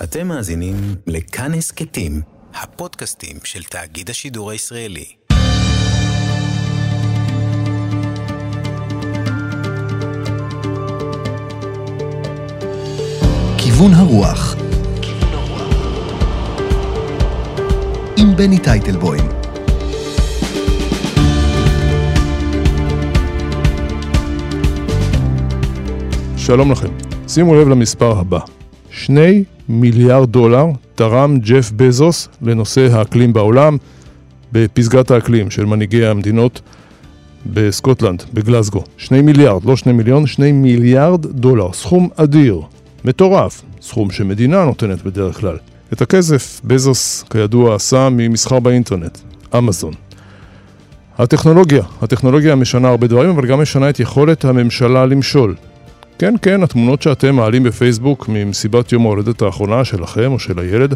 [0.00, 0.74] אתם מאזינים
[1.06, 2.20] לכאן הסכתים,
[2.54, 5.04] הפודקאסטים של תאגיד השידור הישראלי.
[13.58, 14.56] כיוון הרוח
[18.16, 19.28] עם בני טייטלבוים
[26.36, 26.88] שלום לכם.
[27.28, 28.38] שימו לב למספר הבא.
[28.90, 33.76] שני מיליארד דולר תרם ג'ף בזוס לנושא האקלים בעולם
[34.52, 36.60] בפסגת האקלים של מנהיגי המדינות
[37.46, 38.84] בסקוטלנד, בגלסגו.
[38.96, 41.72] שני מיליארד, לא שני מיליון, שני מיליארד דולר.
[41.72, 42.60] סכום אדיר,
[43.04, 45.56] מטורף, סכום שמדינה נותנת בדרך כלל.
[45.92, 49.18] את הכסף בזוס, כידוע, עשה ממסחר באינטרנט,
[49.58, 49.92] אמזון.
[51.18, 55.54] הטכנולוגיה, הטכנולוגיה משנה הרבה דברים, אבל גם משנה את יכולת הממשלה למשול.
[56.22, 60.94] כן, כן, התמונות שאתם מעלים בפייסבוק ממסיבת יום ההולדת האחרונה שלכם או של הילד,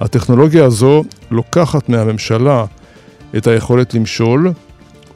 [0.00, 2.64] הטכנולוגיה הזו לוקחת מהממשלה
[3.36, 4.52] את היכולת למשול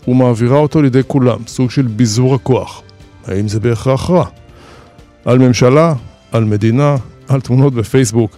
[0.09, 2.83] ומעבירה אותו לידי כולם, סוג של ביזור הכוח.
[3.27, 4.25] האם זה בהכרח רע?
[5.25, 5.95] על ממשלה,
[6.33, 6.97] על מדינה,
[7.29, 8.37] על תמונות בפייסבוק.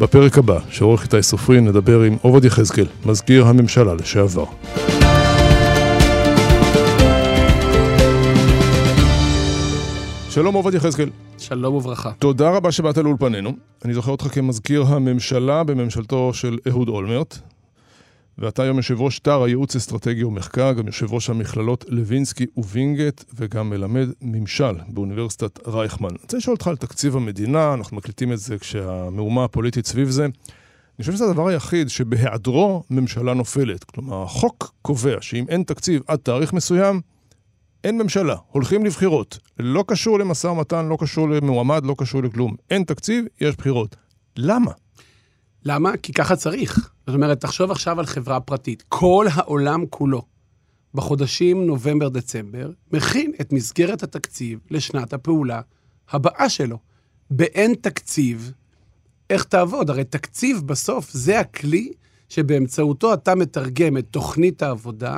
[0.00, 4.44] בפרק הבא, שעורך איתי סופרין, נדבר עם עובד יחזקאל, מזכיר הממשלה לשעבר.
[10.36, 11.10] שלום עובד יחזקאל.
[11.38, 12.12] שלום וברכה.
[12.18, 13.52] תודה רבה שבאת לאולפנינו.
[13.84, 17.38] אני זוכר אותך כמזכיר הממשלה בממשלתו של אהוד אולמרט,
[18.38, 23.70] ואתה היום יושב ראש תא הייעוץ אסטרטגי ומחקר, גם יושב ראש המכללות לוינסקי ווינגייט, וגם
[23.70, 26.08] מלמד ממשל באוניברסיטת רייכמן.
[26.08, 30.24] אני רוצה לשאול אותך על תקציב המדינה, אנחנו מקליטים את זה כשהמהומה הפוליטית סביב זה.
[30.24, 30.32] אני
[31.00, 33.84] חושב שזה הדבר היחיד שבהיעדרו ממשלה נופלת.
[33.84, 37.00] כלומר, החוק קובע שאם אין תקציב עד תאריך מסוים,
[37.84, 39.38] אין ממשלה, הולכים לבחירות.
[39.58, 42.56] לא קשור למשא ומתן, לא קשור למועמד, לא קשור לכלום.
[42.70, 43.96] אין תקציב, יש בחירות.
[44.36, 44.72] למה?
[45.64, 45.96] למה?
[45.96, 46.90] כי ככה צריך.
[47.06, 48.84] זאת אומרת, תחשוב עכשיו על חברה פרטית.
[48.88, 50.22] כל העולם כולו,
[50.94, 55.60] בחודשים נובמבר-דצמבר, מכין את מסגרת התקציב לשנת הפעולה
[56.10, 56.78] הבאה שלו.
[57.30, 58.52] באין תקציב,
[59.30, 59.90] איך תעבוד?
[59.90, 61.92] הרי תקציב בסוף זה הכלי
[62.28, 65.16] שבאמצעותו אתה מתרגם את תוכנית העבודה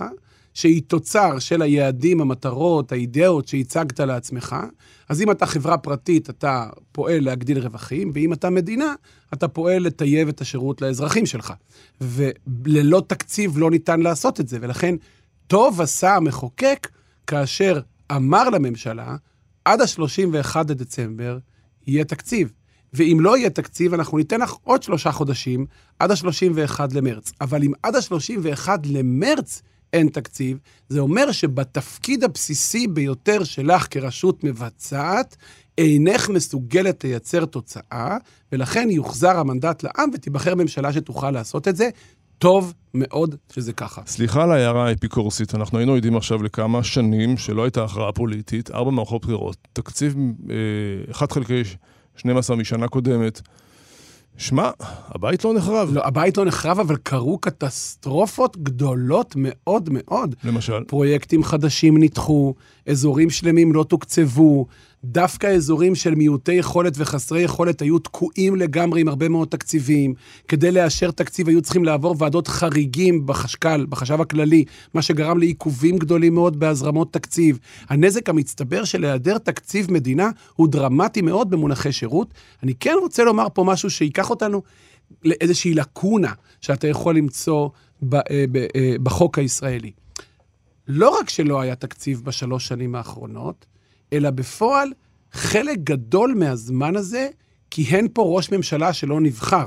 [0.59, 4.57] שהיא תוצר של היעדים, המטרות, האידאות שהצגת לעצמך,
[5.09, 8.95] אז אם אתה חברה פרטית, אתה פועל להגדיל רווחים, ואם אתה מדינה,
[9.35, 11.53] אתה פועל לטייב את השירות לאזרחים שלך.
[12.01, 14.95] וללא תקציב לא ניתן לעשות את זה, ולכן
[15.47, 16.89] טוב עשה המחוקק
[17.27, 17.81] כאשר
[18.13, 19.17] אמר לממשלה,
[19.65, 21.39] עד ה-31 לדצמבר
[21.87, 22.53] יהיה תקציב.
[22.93, 25.67] ואם לא יהיה תקציב, אנחנו ניתן לך עוד שלושה חודשים,
[25.99, 27.33] עד ה-31 למרץ.
[27.41, 29.63] אבל אם עד ה-31 למרץ
[29.93, 35.37] אין תקציב, זה אומר שבתפקיד הבסיסי ביותר שלך כרשות מבצעת,
[35.79, 38.17] אינך מסוגלת לייצר תוצאה,
[38.53, 41.89] ולכן יוחזר המנדט לעם ותיבחר ממשלה שתוכל לעשות את זה.
[42.39, 44.03] טוב מאוד שזה ככה.
[44.07, 48.91] סליחה על ההערה האפיקורסית, אנחנו היינו עדים עכשיו לכמה שנים שלא הייתה הכרעה פוליטית, ארבע
[48.91, 50.17] מערכות בחירות, תקציב
[50.51, 51.63] אה, 1 חלקי
[52.17, 53.41] 12 משנה קודמת.
[54.39, 54.71] שמע,
[55.09, 55.91] הבית לא נחרב.
[55.93, 60.35] לא, הבית לא נחרב, אבל קרו קטסטרופות גדולות מאוד מאוד.
[60.45, 60.85] למשל?
[60.85, 62.55] פרויקטים חדשים נדחו,
[62.89, 64.67] אזורים שלמים לא תוקצבו,
[65.05, 70.15] דווקא אזורים של מיעוטי יכולת וחסרי יכולת היו תקועים לגמרי עם הרבה מאוד תקציבים.
[70.49, 74.65] כדי לאשר תקציב היו צריכים לעבור ועדות חריגים בחשכ"ל, בחשב הכללי,
[74.95, 77.59] מה שגרם לעיכובים גדולים מאוד בהזרמות תקציב.
[77.89, 82.35] הנזק המצטבר של היעדר תקציב מדינה הוא דרמטי מאוד במונחי שירות.
[82.63, 84.63] אני כן רוצה לומר פה משהו שייקח אותנו
[85.25, 87.69] לאיזושהי לקונה שאתה יכול למצוא
[88.15, 89.93] אה, אה, בחוק הישראלי.
[90.89, 93.67] לא רק שלא היה תקציב בשלוש שנים האחרונות,
[94.13, 94.93] אלא בפועל,
[95.33, 97.29] חלק גדול מהזמן הזה
[97.71, 99.67] כיהן פה ראש ממשלה שלא נבחר.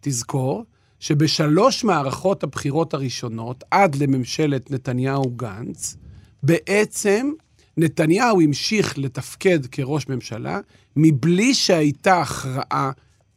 [0.00, 0.64] תזכור
[1.00, 5.96] שבשלוש מערכות הבחירות הראשונות, עד לממשלת נתניהו-גנץ,
[6.42, 7.30] בעצם
[7.76, 10.60] נתניהו המשיך לתפקד כראש ממשלה
[10.96, 12.90] מבלי שהייתה הכרעה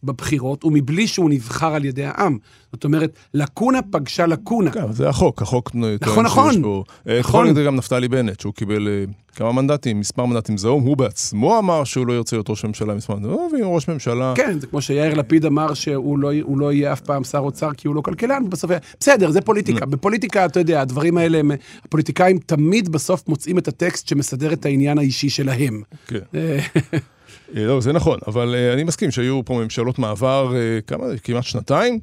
[0.06, 2.38] בבחירות, ומבלי שהוא נבחר על ידי העם.
[2.74, 4.72] זאת אומרת, לקונה פגשה לקונה.
[4.72, 5.72] כן, זה החוק, החוק
[6.02, 6.62] נכון, נכון.
[6.64, 6.84] פה...
[7.10, 7.48] אה, נכון.
[7.50, 9.04] נכון, גם נפתלי בנט, שהוא קיבל אה,
[9.36, 13.16] כמה מנדטים, מספר מנדטים זהום, הוא בעצמו אמר שהוא לא ירצה להיות ראש ממשלה מספר
[13.16, 14.34] מנדטים, ואם ראש ממשלה...
[14.36, 17.88] כן, זה כמו שיאיר לפיד אמר שהוא לא, לא יהיה אף פעם שר אוצר כי
[17.88, 18.72] הוא לא כלכלן, ובסוף...
[19.00, 19.86] בסדר, זה פוליטיקה.
[19.86, 21.52] בפוליטיקה, אתה יודע, הדברים האלה, הם,
[21.86, 25.82] הפוליטיקאים תמיד בסוף מוצאים את הטקסט שמסדר את העניין האישי שלהם.
[26.08, 26.20] כן.
[27.56, 31.44] אה, לא, זה נכון, אבל uh, אני מסכים שהיו פה ממשלות מעבר, uh, כמה, כמעט
[31.44, 32.00] שנתיים.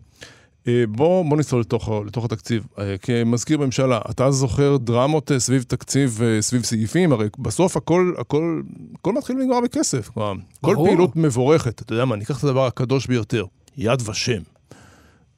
[0.68, 2.66] אה, בוא, בוא נצלול לתוך, לתוך התקציב.
[2.78, 7.12] אה, כמזכיר ממשלה, אתה זוכר דרמות אה, סביב תקציב, סביב סעיפים?
[7.12, 8.62] הרי בסוף הכל, הכל,
[8.98, 10.08] הכל מתחיל ונגמר בכסף.
[10.08, 13.44] כלומר, כל פעילות מבורכת, אתה יודע מה, ניקח את הדבר הקדוש ביותר,
[13.76, 14.42] יד ושם.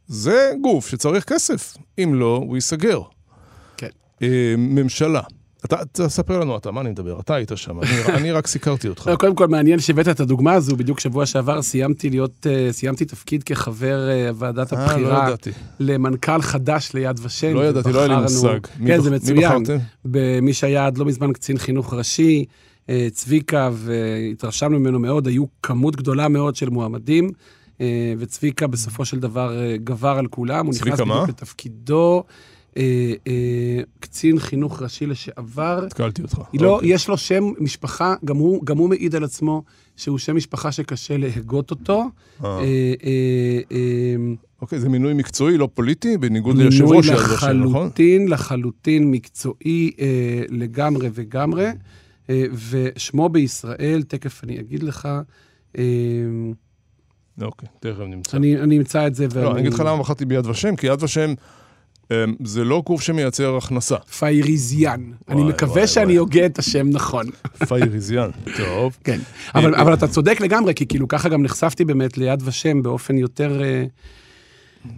[0.07, 3.01] זה גוף שצריך כסף, אם לא, הוא ייסגר.
[3.77, 3.89] כן.
[4.59, 5.21] ממשלה.
[5.65, 7.21] אתה, תספר לנו אתה, מה אני מדבר?
[7.21, 9.07] אתה היית שם, אני, אני רק סיקרתי אותך.
[9.07, 13.05] לא, קודם כל, מעניין שהבאת את הדוגמה הזו, בדיוק שבוע שעבר סיימתי להיות, אה, סיימתי
[13.05, 15.29] תפקיד כחבר אה, ועדת לא הבחירה.
[15.29, 15.37] לא
[15.81, 17.55] למנכ"ל חדש ליד ושם.
[17.55, 18.59] לא ידעתי, לא היה לי מושג.
[18.87, 19.63] כן, זה מצוין.
[20.05, 22.45] במי שהיה עד לא מזמן קצין חינוך ראשי,
[22.89, 27.31] אה, צביקה, והתרשמנו ממנו מאוד, היו כמות גדולה מאוד של מועמדים.
[28.19, 32.25] וצביקה בסופו של דבר גבר על כולם, הוא נכנס בדיוק לתפקידו.
[32.77, 35.85] אה, אה, קצין חינוך ראשי לשעבר.
[35.87, 36.41] התקלתי אותך.
[36.55, 36.95] לא, אוקיי.
[36.95, 39.63] יש לו שם משפחה, גם הוא, גם הוא מעיד על עצמו
[39.97, 42.05] שהוא שם משפחה שקשה להגות אותו.
[42.45, 42.49] אה.
[42.49, 42.61] אה,
[43.05, 44.17] אה, אה,
[44.63, 47.33] אוקיי, זה מינוי מקצועי, לא פוליטי, בניגוד ליושב ראש של נכון?
[47.33, 51.69] לחלוטין, לחלוטין מקצועי אה, לגמרי וגמרי,
[52.31, 55.09] אה, ושמו בישראל, תכף אני אגיד לך,
[55.79, 55.83] אה,
[57.43, 58.37] אוקיי, תכף נמצא.
[58.37, 59.27] אני, אני אמצא את זה.
[59.35, 61.35] לא, אני אגיד לך למה בחרתי ביד ושם, כי יד ושם...
[62.11, 63.97] אמ, זה לא גוף שמייצר הכנסה.
[63.97, 65.01] פייריזיאן.
[65.29, 67.27] אני מקווה שאני הוגה את השם נכון.
[67.69, 68.97] פייריזיאן, טוב.
[69.05, 69.21] כן,
[69.55, 73.63] אבל, אבל אתה צודק לגמרי, כי כאילו ככה גם נחשפתי באמת ליד ושם באופן יותר...
[73.63, 73.85] אה,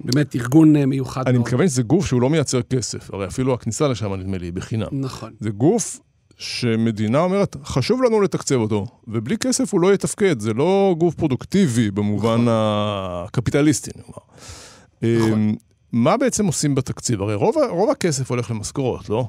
[0.04, 1.28] באמת ארגון אה, מיוחד.
[1.28, 4.52] אני מתכוון שזה גוף שהוא לא מייצר כסף, הרי אפילו הכניסה לשם, נדמה לי, היא
[4.52, 4.86] בחינם.
[4.92, 5.32] נכון.
[5.40, 6.00] זה גוף
[6.38, 11.90] שמדינה אומרת, חשוב לנו לתקצב אותו, ובלי כסף הוא לא יתפקד, זה לא גוף פרודוקטיבי
[11.90, 12.46] במובן נכון.
[12.48, 15.18] הקפיטליסטי, נאמר.
[15.18, 15.54] נכון.
[15.92, 17.22] מה בעצם עושים בתקציב?
[17.22, 19.28] הרי רוב, רוב הכסף הולך למשכורות, לא?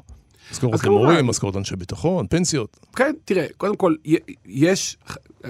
[0.51, 2.79] משכורות למורים, משכורות אנשי ביטחון, פנסיות.
[2.95, 3.95] כן, תראה, קודם כל,
[4.45, 4.97] יש,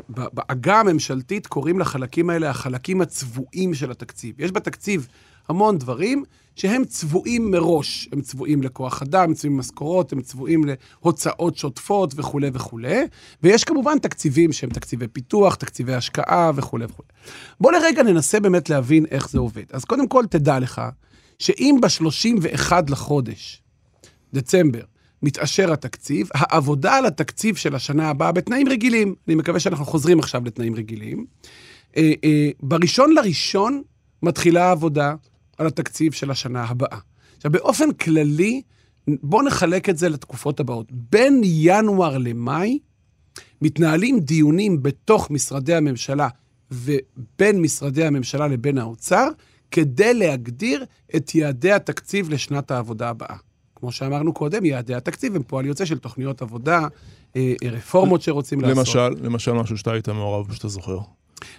[0.10, 4.42] בעגה הממשלתית קוראים לחלקים האלה החלקים הצבועים של התקציב.
[4.42, 5.08] יש בתקציב
[5.50, 6.24] המון דברים
[6.58, 8.10] שהם צבועים מראש.
[8.12, 10.64] הם צבועים לכוח אדם, הם צבועים למשכורות, הם צבועים
[11.04, 13.02] להוצאות שוטפות וכולי וכולי.
[13.44, 17.08] ויש כמובן תקציבים שהם תקציבי פיתוח, תקציבי השקעה וכולי וכולי.
[17.62, 19.64] בוא לרגע ננסה באמת להבין איך זה עובד.
[19.72, 20.82] אז קודם כל, תדע לך
[21.40, 23.62] שאם ב-31 לחודש,
[24.34, 24.82] דצמבר,
[25.24, 30.42] מתאשר התקציב, העבודה על התקציב של השנה הבאה בתנאים רגילים, אני מקווה שאנחנו חוזרים עכשיו
[30.46, 31.26] לתנאים רגילים,
[31.98, 33.82] אה, אה, בראשון לראשון
[34.24, 35.16] מתחילה העבודה
[35.58, 36.98] על התקציב של השנה הבאה.
[37.38, 38.62] עכשיו, באופן כללי,
[39.08, 40.88] בואו נחלק את זה לתקופות הבאות.
[40.92, 42.80] בין ינואר למאי
[43.62, 46.28] מתנהלים דיונים בתוך משרדי הממשלה
[46.72, 49.28] ובין משרדי הממשלה לבין האוצר,
[49.72, 53.36] כדי להגדיר את יעדי התקציב לשנת העבודה הבאה.
[53.76, 56.88] כמו שאמרנו קודם, יעדי התקציב הם פועל יוצא של תוכניות עבודה,
[57.36, 58.96] אה, רפורמות שרוצים למשל, לעשות.
[58.96, 60.98] למשל, למשל משהו שאתה היית מעורב, שאתה זוכר.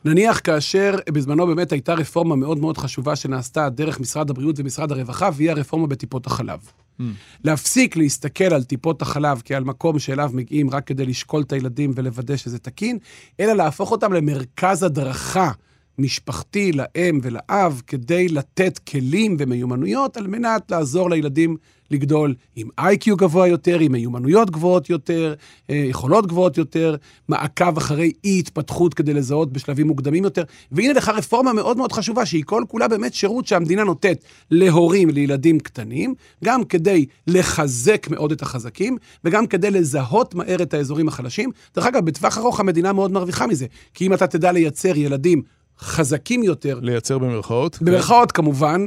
[0.05, 5.31] נניח כאשר בזמנו באמת הייתה רפורמה מאוד מאוד חשובה שנעשתה דרך משרד הבריאות ומשרד הרווחה,
[5.35, 6.59] והיא הרפורמה בטיפות החלב.
[6.61, 7.03] Mm.
[7.45, 12.37] להפסיק להסתכל על טיפות החלב כעל מקום שאליו מגיעים רק כדי לשקול את הילדים ולוודא
[12.37, 12.99] שזה תקין,
[13.41, 15.51] אלא להפוך אותם למרכז הדרכה
[15.99, 21.57] משפחתי לאם ולאב, כדי לתת כלים ומיומנויות על מנת לעזור לילדים
[21.91, 25.35] לגדול עם איי-קיו גבוה יותר, עם מיומנויות גבוהות יותר,
[25.71, 26.97] אה, יכולות גבוהות יותר,
[27.29, 30.43] מעקב אחרי אי-התפתחות כדי לזהות בשלבים מוקדמים יותר.
[30.73, 35.61] והנה לך רפורמה מאוד מאוד חשובה, שהיא כל כולה באמת שירות שהמדינה נותנת להורים, לילדים
[35.61, 41.51] קטנים, גם כדי לחזק מאוד את החזקים, וגם כדי לזהות מהר את האזורים החלשים.
[41.77, 45.43] דרך אגב, בטווח ארוך המדינה מאוד מרוויחה מזה, כי אם אתה תדע לייצר ילדים
[45.81, 46.79] חזקים יותר.
[46.83, 47.79] לייצר במרכאות?
[47.83, 48.43] במרכאות, כן.
[48.43, 48.87] כמובן.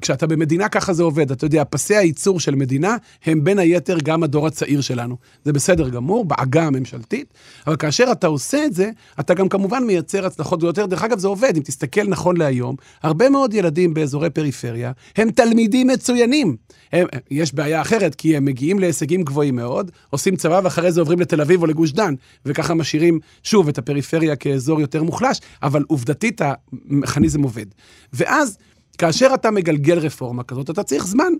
[0.00, 1.30] כשאתה במדינה, ככה זה עובד.
[1.30, 5.16] אתה יודע, פסי הייצור של מדינה הם בין היתר גם הדור הצעיר שלנו.
[5.44, 7.34] זה בסדר גמור, בעגה הממשלתית,
[7.66, 10.88] אבל כאשר אתה עושה את זה, אתה גם כמובן מייצר הצלחות גדולות יותר.
[10.90, 11.56] דרך אגב, זה עובד.
[11.56, 16.56] אם תסתכל נכון להיום, הרבה מאוד ילדים באזורי פריפריה הם תלמידים מצוינים.
[16.92, 21.20] הם, יש בעיה אחרת, כי הם מגיעים להישגים גבוהים מאוד, עושים צבא ואחרי זה עוברים
[21.20, 22.14] לתל אביב או לגוש דן,
[22.46, 27.66] וככה משאירים שוב את הפריפריה כאזור יותר מוחלש, אבל עובדתית המכניזם עובד.
[28.12, 28.58] ואז,
[28.98, 31.32] כאשר אתה מגלגל רפורמה כזאת, אתה צריך זמן.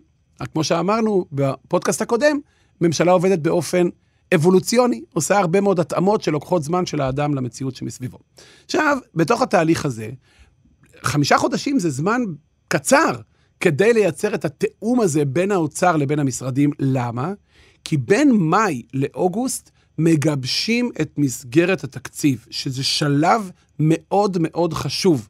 [0.53, 2.39] כמו שאמרנו בפודקאסט הקודם,
[2.81, 3.89] ממשלה עובדת באופן
[4.35, 8.19] אבולוציוני, עושה הרבה מאוד התאמות שלוקחות זמן של האדם למציאות שמסביבו.
[8.65, 10.11] עכשיו, בתוך התהליך הזה,
[11.03, 12.21] חמישה חודשים זה זמן
[12.69, 13.13] קצר
[13.61, 16.71] כדי לייצר את התיאום הזה בין האוצר לבין המשרדים.
[16.79, 17.33] למה?
[17.85, 25.29] כי בין מאי לאוגוסט מגבשים את מסגרת התקציב, שזה שלב מאוד מאוד חשוב.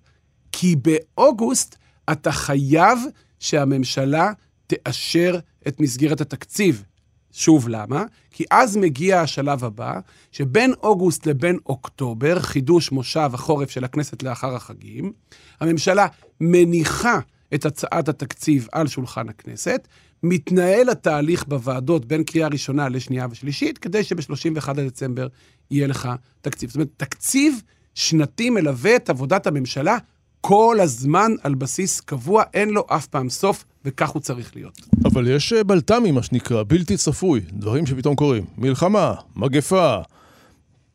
[0.53, 1.77] כי באוגוסט
[2.13, 2.99] אתה חייב
[3.39, 4.33] שהממשלה
[4.67, 6.85] תאשר את מסגרת התקציב.
[7.33, 8.05] שוב, למה?
[8.31, 10.01] כי אז מגיע השלב הבא,
[10.33, 15.13] שבין אוגוסט לבין אוקטובר, חידוש מושב החורף של הכנסת לאחר החגים,
[15.61, 16.07] הממשלה
[16.41, 17.19] מניחה
[17.55, 19.89] את הצעת התקציב על שולחן הכנסת,
[20.23, 25.27] מתנהל התהליך בוועדות בין קריאה ראשונה לשנייה ושלישית, כדי שב-31 לדצמבר
[25.71, 26.09] יהיה לך
[26.41, 26.69] תקציב.
[26.69, 27.63] זאת אומרת, תקציב
[27.95, 29.99] שנתי מלווה את עבודת הממשלה
[30.41, 34.81] כל הזמן על בסיס קבוע, אין לו אף פעם סוף, וכך הוא צריך להיות.
[35.05, 38.45] אבל יש אה, בלת"מים, מה שנקרא, בלתי צפוי, דברים שפתאום קורים.
[38.59, 39.99] מלחמה, מגפה,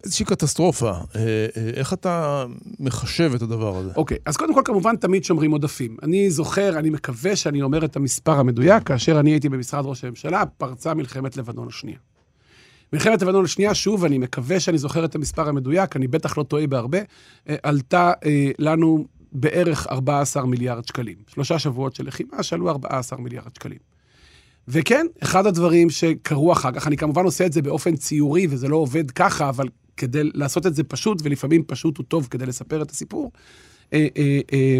[0.04, 0.92] איזושהי קטסטרופה.
[0.92, 2.46] אה, אה, איך אתה
[2.80, 3.92] מחשב את הדבר הזה?
[3.96, 5.98] אוקיי, אז קודם כל, כמובן, תמיד שומרים עודפים.
[6.04, 10.46] אני זוכר, אני מקווה שאני אומר את המספר המדויק, כאשר אני הייתי במשרד ראש הממשלה,
[10.46, 11.98] פרצה מלחמת לבנון השנייה.
[12.94, 16.68] מלחמת לבנון השנייה, שוב, אני מקווה שאני זוכר את המספר המדויק, אני בטח לא טועה
[16.68, 17.00] בהרבה,
[17.50, 18.12] אה, עלתה
[18.60, 21.16] לנו בערך 14 מיליארד שקלים.
[21.28, 23.78] שלושה שבועות של לחימה שעלו 14 מיליארד שקלים.
[24.68, 28.76] וכן, אחד הדברים שקרו אחר כך, אני כמובן עושה את זה באופן ציורי, וזה לא
[28.76, 32.92] עובד ככה, אבל כדי לעשות את זה פשוט, ולפעמים פשוט הוא טוב כדי לספר את
[32.92, 33.32] הסיפור,
[33.94, 34.80] אה, אה, אה,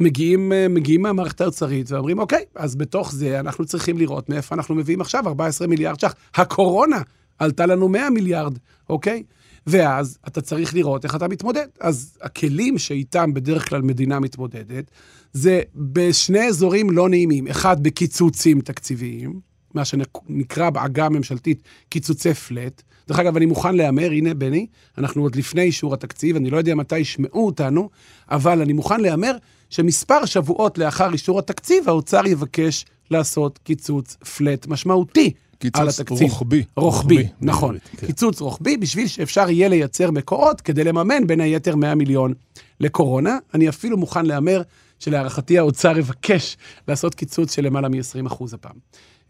[0.00, 5.00] מגיעים, מגיעים מהמערכת האוצרית ואומרים, אוקיי, אז בתוך זה אנחנו צריכים לראות מאיפה אנחנו מביאים
[5.00, 6.14] עכשיו 14 מיליארד ש"ח.
[6.34, 7.00] הקורונה
[7.38, 8.58] עלתה לנו 100 מיליארד,
[8.90, 9.22] אוקיי?
[9.66, 11.66] ואז אתה צריך לראות איך אתה מתמודד.
[11.80, 14.90] אז הכלים שאיתם בדרך כלל מדינה מתמודדת,
[15.32, 17.46] זה בשני אזורים לא נעימים.
[17.46, 19.40] אחד, בקיצוצים תקציביים,
[19.74, 22.82] מה שנקרא בעגה הממשלתית קיצוצי פלט.
[23.08, 24.66] דרך אגב, אני מוכן להמר, הנה, בני,
[24.98, 27.90] אנחנו עוד לפני אישור התקציב, אני לא יודע מתי ישמעו אותנו,
[28.30, 29.36] אבל אני מוכן להמר
[29.70, 35.32] שמספר שבועות לאחר אישור התקציב, האוצר יבקש לעשות קיצוץ פלט משמעותי
[35.74, 36.04] על התקציב.
[36.06, 36.64] קיצוץ רוחבי.
[36.76, 37.78] רוחבי, נכון.
[37.96, 38.06] כן.
[38.06, 42.34] קיצוץ רוחבי בשביל שאפשר יהיה לייצר מקורות כדי לממן בין היתר 100 מיליון
[42.80, 43.38] לקורונה.
[43.54, 44.62] אני אפילו מוכן להמר
[44.98, 46.56] שלהערכתי האוצר יבקש
[46.88, 48.76] לעשות קיצוץ של למעלה מ-20% הפעם.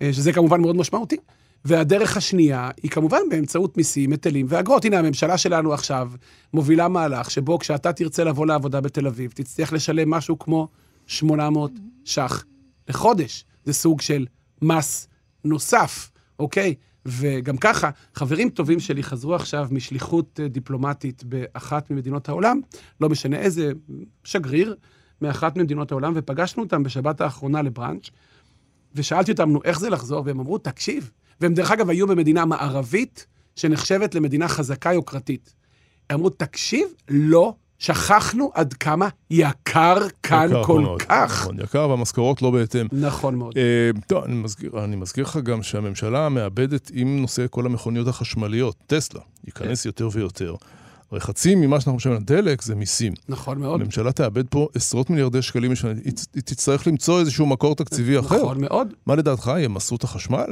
[0.03, 1.17] אה, שזה כמובן מאוד משמעותי.
[1.65, 4.85] והדרך השנייה היא כמובן באמצעות מיסים, היטלים ואגרות.
[4.85, 6.11] הנה, הממשלה שלנו עכשיו
[6.53, 10.69] מובילה מהלך שבו כשאתה תרצה לבוא לעבודה בתל אביב, תצטרך לשלם משהו כמו
[11.07, 11.71] 800
[12.05, 12.45] ש"ח
[12.89, 13.45] לחודש.
[13.65, 14.27] זה סוג של
[14.63, 15.09] מס
[15.45, 16.75] נוסף, אוקיי?
[17.07, 22.61] וגם ככה, חברים טובים שלי חזרו עכשיו משליחות אה, דיפלומטית באחת ממדינות העולם,
[23.01, 23.73] לא משנה איזה,
[24.25, 24.77] שגריר
[25.23, 28.11] מאחת ממדינות העולם, ופגשנו אותם בשבת האחרונה לבראנץ',
[28.95, 30.23] ושאלתי אותם, נו, איך זה לחזור?
[30.27, 31.11] והם אמרו, תקשיב.
[31.41, 33.27] והם דרך אגב היו במדינה מערבית
[33.57, 35.55] שנחשבת למדינה חזקה יוקרתית.
[36.11, 41.41] הם אמרו, תקשיב, לא שכחנו עד כמה יקר כאן יקר כל מאוד, כך.
[41.43, 42.87] נכון, יקר והמשכורות לא בהתאם.
[42.93, 43.59] נכון מאוד.
[43.59, 48.77] אה, טוב, אני מזכיר, אני מזכיר לך גם שהממשלה מאבדת עם נושא כל המכוניות החשמליות,
[48.87, 49.89] טסלה, ייכנס כן.
[49.89, 50.55] יותר ויותר.
[51.11, 53.13] הרי חצי ממה שאנחנו משלמים על דלק זה מיסים.
[53.29, 53.81] נכון מאוד.
[53.81, 58.37] הממשלה תאבד פה עשרות מיליארדי שקלים בשנה, היא תצטרך למצוא איזשהו מקור תקציבי אחר.
[58.37, 58.95] נכון מאוד.
[59.07, 60.47] מה לדעתך, ימסו את החשמל?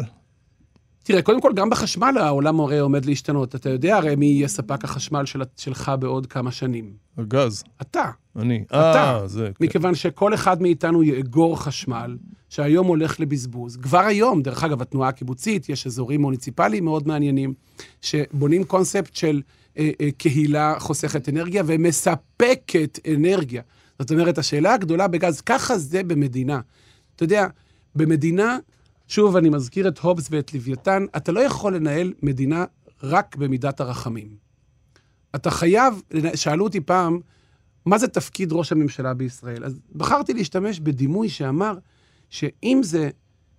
[1.03, 3.55] תראה, קודם כל, גם בחשמל העולם הרי עומד להשתנות.
[3.55, 6.93] אתה יודע הרי מי יהיה ספק החשמל של, שלך בעוד כמה שנים.
[7.19, 8.11] הגז, אתה.
[8.37, 8.65] אני.
[8.67, 9.19] אתה.
[9.21, 9.51] אה, זה...
[9.61, 12.17] מכיוון שכל אחד מאיתנו יאגור חשמל,
[12.49, 13.77] שהיום הולך לבזבוז.
[13.77, 17.55] כבר היום, דרך אגב, התנועה הקיבוצית, יש אזורים מוניציפליים מאוד מעניינים,
[18.01, 19.43] שבונים קונספט של
[20.19, 23.63] קהילה חוסכת אנרגיה ומספקת אנרגיה.
[23.99, 26.61] זאת אומרת, השאלה הגדולה בגז, ככה זה במדינה.
[27.17, 27.47] אתה יודע,
[27.95, 28.59] במדינה,
[29.09, 32.65] שוב, אני מזכיר את הובס ואת לוויתן, אתה לא יכול לנהל מדינה
[33.03, 34.37] רק במידת הרחמים.
[35.35, 36.03] אתה חייב,
[36.35, 37.21] שאלו אותי פעם,
[37.87, 39.65] מה זה תפקיד ראש הממשלה בישראל?
[39.65, 41.79] אז בחרתי להשתמש בדימוי שאמר
[42.31, 43.11] שאם זה...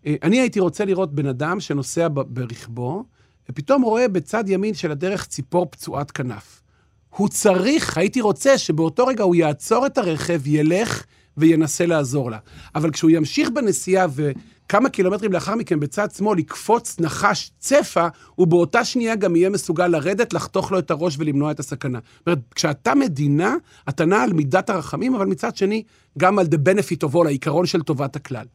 [0.05, 3.03] אה, אני הייתי רוצה לראות בן אדם שנוסע ברכבו,
[3.49, 6.61] ופתאום רואה בצד ימין של הדרך ציפור פצועת כנף.
[7.09, 11.03] הוא צריך, הייתי רוצה שבאותו רגע הוא יעצור את הרכב, ילך
[11.37, 12.37] וינסה לעזור לה.
[12.75, 18.85] אבל כשהוא ימשיך בנסיעה וכמה קילומטרים לאחר מכן בצד שמאל יקפוץ נחש צפה, הוא באותה
[18.85, 21.99] שנייה גם יהיה מסוגל לרדת, לחתוך לו את הראש ולמנוע את הסכנה.
[22.17, 23.55] זאת אומרת, כשאתה מדינה,
[23.89, 25.83] אתה נע על מידת הרחמים, אבל מצד שני,
[26.17, 28.45] גם על the benefit of all, העיקרון של טובת הכלל.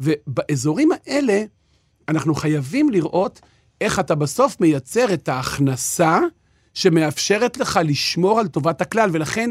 [0.00, 1.44] ובאזורים האלה,
[2.08, 3.40] אנחנו חייבים לראות
[3.82, 6.18] איך אתה בסוף מייצר את ההכנסה
[6.74, 9.50] שמאפשרת לך לשמור על טובת הכלל, ולכן,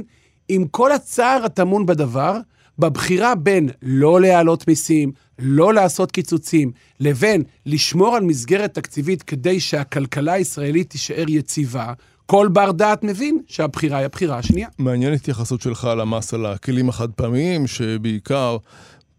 [0.49, 2.37] עם כל הצער הטמון בדבר,
[2.79, 10.33] בבחירה בין לא להעלות מיסים, לא לעשות קיצוצים, לבין לשמור על מסגרת תקציבית כדי שהכלכלה
[10.33, 11.93] הישראלית תישאר יציבה,
[12.25, 14.67] כל בר דעת מבין שהבחירה היא הבחירה השנייה.
[14.77, 18.57] מעניין התייחסות שלך על המס על הכלים החד פעמיים, שבעיקר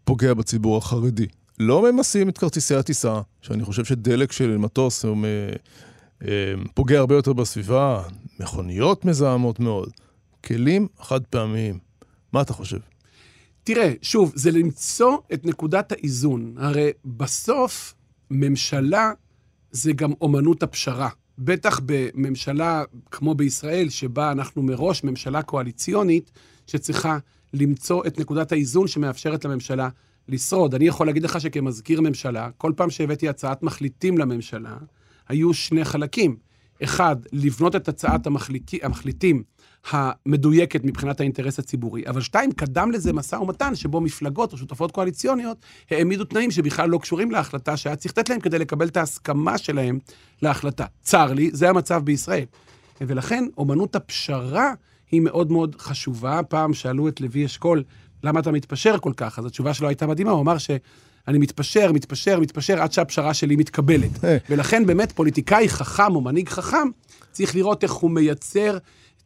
[0.03, 1.27] פוגע בציבור החרדי.
[1.59, 5.25] לא ממסים את כרטיסי הטיסה, שאני חושב שדלק של מטוס הוא מ-
[6.27, 8.03] אה, פוגע הרבה יותר בסביבה,
[8.39, 9.89] מכוניות מזהמות מאוד.
[10.45, 11.79] כלים חד פעמיים.
[12.33, 12.77] מה אתה חושב?
[13.63, 16.55] תראה, שוב, זה למצוא את נקודת האיזון.
[16.57, 17.93] הרי בסוף,
[18.31, 19.11] ממשלה
[19.71, 21.09] זה גם אומנות הפשרה.
[21.37, 26.31] בטח בממשלה כמו בישראל, שבה אנחנו מראש ממשלה קואליציונית,
[26.67, 27.17] שצריכה
[27.53, 29.89] למצוא את נקודת האיזון שמאפשרת לממשלה
[30.27, 30.75] לשרוד.
[30.75, 34.77] אני יכול להגיד לך שכמזכיר ממשלה, כל פעם שהבאתי הצעת מחליטים לממשלה,
[35.27, 36.35] היו שני חלקים.
[36.83, 39.43] אחד, לבנות את הצעת המחליטי, המחליטים
[39.91, 45.57] המדויקת מבחינת האינטרס הציבורי, אבל שתיים, קדם לזה משא ומתן שבו מפלגות או שותפות קואליציוניות
[45.91, 49.99] העמידו תנאים שבכלל לא קשורים להחלטה שהיה צריך לתת להם כדי לקבל את ההסכמה שלהם
[50.41, 50.85] להחלטה.
[51.01, 52.45] צר לי, זה המצב בישראל.
[53.01, 54.73] ולכן, אומנות הפשרה
[55.11, 56.43] היא מאוד מאוד חשובה.
[56.43, 57.83] פעם שאלו את לוי אשכול,
[58.23, 59.39] למה אתה מתפשר כל כך?
[59.39, 60.69] אז התשובה שלו הייתה מדהימה, הוא אמר ש...
[61.27, 64.09] אני מתפשר, מתפשר, מתפשר, עד שהפשרה שלי מתקבלת.
[64.49, 66.87] ולכן באמת פוליטיקאי חכם או מנהיג חכם,
[67.31, 68.77] צריך לראות איך הוא מייצר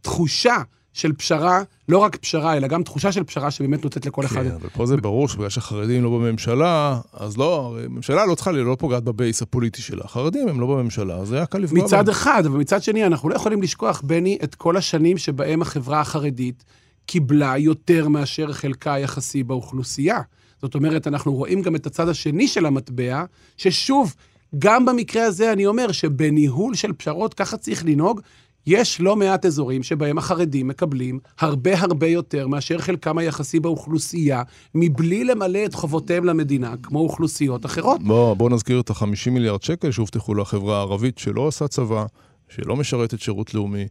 [0.02, 0.56] תחושה
[0.94, 4.44] של פשרה, לא רק פשרה, אלא גם תחושה של פשרה שבאמת נותנת לכל אחד.
[4.44, 8.76] כן, אבל פה זה ברור שבגלל שהחרדים לא בממשלה, אז לא, ממשלה לא צריכה, לא
[8.80, 10.02] פוגעת בבייס הפוליטי שלה.
[10.04, 12.10] החרדים הם לא בממשלה, אז היה קל לפגוע מצד בהם.
[12.10, 16.64] אחד, אבל מצד שני, אנחנו לא יכולים לשכוח, בני, את כל השנים שבהם החברה החרדית
[17.08, 20.22] קיבלה יותר מאשר חלקה היחסי באוכלוסייה.
[20.62, 23.24] זאת אומרת, אנחנו רואים גם את הצד השני של המטבע,
[23.58, 24.16] ששוב,
[24.60, 28.22] גם במקרה הזה אני אומר שבניהול של פשרות ככה צריך לנהוג.
[28.68, 34.44] יש לא מעט אזורים שבהם החרדים מקבלים הרבה הרבה יותר מאשר חלקם היחסי באוכלוסייה,
[34.76, 38.04] מבלי למלא את חובותיהם למדינה, כמו אוכלוסיות אחרות.
[38.04, 42.06] בוא, בוא נזכיר את ה-50 מיליארד שקל שהובטחו לחברה הערבית שלא עושה צבא,
[42.50, 43.88] שלא משרתת שירות לאומי.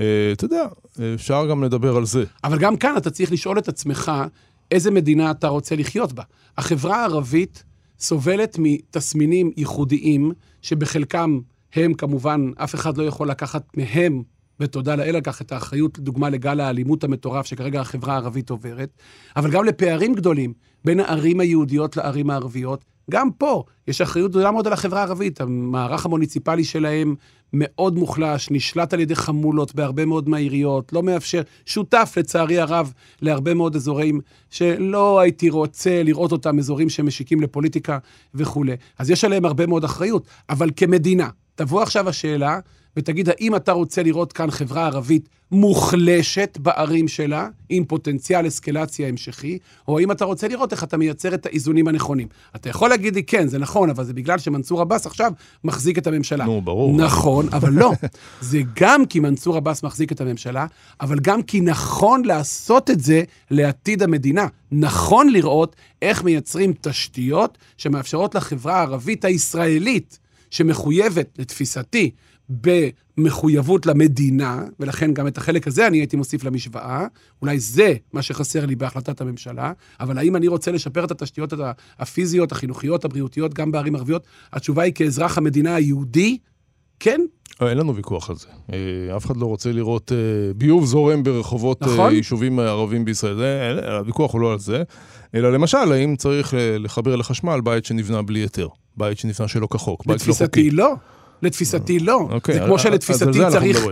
[0.00, 0.64] אה, אתה יודע,
[1.14, 2.24] אפשר גם לדבר על זה.
[2.44, 4.12] אבל גם כאן אתה צריך לשאול את עצמך,
[4.70, 6.22] איזה מדינה אתה רוצה לחיות בה.
[6.58, 7.64] החברה הערבית
[7.98, 10.32] סובלת מתסמינים ייחודיים,
[10.62, 11.40] שבחלקם
[11.74, 14.22] הם כמובן, אף אחד לא יכול לקחת מהם,
[14.60, 18.90] ותודה לאל כך, את האחריות, לדוגמה, לגל האלימות המטורף שכרגע החברה הערבית עוברת,
[19.36, 20.52] אבל גם לפערים גדולים
[20.84, 22.84] בין הערים היהודיות לערים הערביות.
[23.10, 25.40] גם פה יש אחריות גדולה מאוד על החברה הערבית.
[25.40, 27.14] המערך המוניציפלי שלהם
[27.52, 32.92] מאוד מוחלש, נשלט על ידי חמולות בהרבה מאוד מהעיריות, לא מאפשר, שותף לצערי הרב
[33.22, 34.20] להרבה מאוד אזורים
[34.50, 37.98] שלא הייתי רוצה לראות אותם, אזורים שמשיקים לפוליטיקה
[38.34, 38.76] וכולי.
[38.98, 42.58] אז יש עליהם הרבה מאוד אחריות, אבל כמדינה, תבוא עכשיו השאלה
[42.96, 49.58] ותגיד, האם אתה רוצה לראות כאן חברה ערבית מוחלשת בערים שלה, עם פוטנציאל אסקלציה המשכי,
[49.88, 52.28] או האם אתה רוצה לראות איך אתה מייצר את האיזונים הנכונים.
[52.56, 55.32] אתה יכול להגיד לי, כן, זה נכון, אבל זה בגלל שמנסור עבאס עכשיו
[55.64, 56.44] מחזיק את הממשלה.
[56.44, 56.96] נו, ברור.
[56.96, 57.92] נכון, אבל לא.
[58.40, 60.66] זה גם כי מנסור עבאס מחזיק את הממשלה,
[61.00, 64.46] אבל גם כי נכון לעשות את זה לעתיד המדינה.
[64.72, 70.18] נכון לראות איך מייצרים תשתיות שמאפשרות לחברה הערבית הישראלית,
[70.50, 72.10] שמחויבת, לתפיסתי,
[72.48, 77.06] במחויבות למדינה, ולכן גם את החלק הזה אני הייתי מוסיף למשוואה,
[77.42, 81.52] אולי זה מה שחסר לי בהחלטת הממשלה, אבל האם אני רוצה לשפר את התשתיות
[81.98, 84.26] הפיזיות, החינוכיות, הבריאותיות, גם בערים ערביות?
[84.52, 86.38] התשובה היא כאזרח המדינה היהודי,
[87.00, 87.20] כן.
[87.62, 88.46] אה, אין לנו ויכוח על זה.
[88.72, 92.12] אה, אף אחד לא רוצה לראות אה, ביוב זורם ברחובות נכון.
[92.12, 93.78] יישובים ערבים בישראל.
[93.78, 94.82] הוויכוח הוא לא על זה,
[95.34, 100.26] אלא למשל, האם צריך לחבר לחשמל בית שנבנה בלי היתר, בית שנבנה שלא כחוק, בית
[100.26, 100.44] לא חוקי.
[100.44, 100.94] לתפיסתי לא.
[101.44, 102.28] לתפיסתי לא.
[102.30, 103.86] אוקיי, זה כמו שלתפיסתי צריך...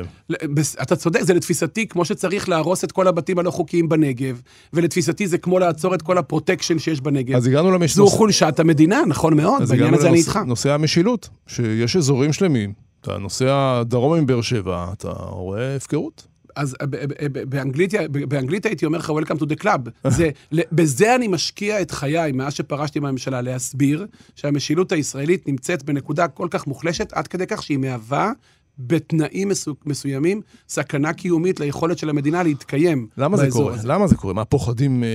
[0.82, 4.40] אתה צודק, זה לתפיסתי כמו שצריך להרוס את כל הבתים הלא חוקיים בנגב,
[4.72, 7.36] ולתפיסתי זה כמו לעצור את כל הפרוטקשן שיש בנגב.
[7.36, 7.94] אז הגענו למש...
[7.94, 10.38] זו חולשת המדינה, נכון מאוד, בעניין הזה אני איתך.
[10.46, 16.31] נושא המשילות, שיש אזורים שלמים, אתה נוסע דרומה מבאר שבע, אתה רואה הפקרות.
[16.56, 17.94] אז ב- באנגלית,
[18.28, 20.08] באנגלית הייתי אומר לך, Welcome to the club.
[20.10, 20.30] זה,
[20.72, 26.66] בזה אני משקיע את חיי, מאז שפרשתי מהממשלה, להסביר שהמשילות הישראלית נמצאת בנקודה כל כך
[26.66, 28.32] מוחלשת, עד כדי כך שהיא מהווה
[28.78, 33.74] בתנאים מסו, מסוימים סכנה קיומית ליכולת של המדינה להתקיים למה זה באזור קורה?
[33.74, 33.88] הזה.
[33.88, 34.34] למה זה קורה?
[34.34, 35.08] מה פוחדים אה,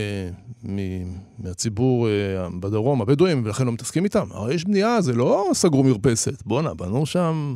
[0.64, 2.12] מ- מהציבור אה,
[2.60, 4.26] בדרום, הבדואים, ולכן לא מתעסקים איתם?
[4.32, 6.44] הרי יש בנייה, זה לא סגרו מרפסת.
[6.46, 7.56] בואנה, בנו שם